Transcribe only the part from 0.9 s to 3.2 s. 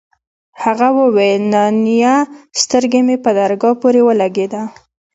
وويل نانيه سترگه مې